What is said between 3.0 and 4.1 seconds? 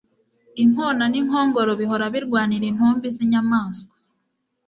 z'inyamaswa